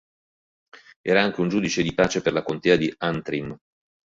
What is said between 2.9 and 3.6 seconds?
Antrim.